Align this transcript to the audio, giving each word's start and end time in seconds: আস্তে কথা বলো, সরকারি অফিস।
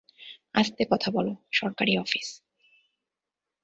আস্তে 0.55 0.83
কথা 0.91 1.09
বলো, 1.11 1.31
সরকারি 1.51 1.93
অফিস। 1.97 2.27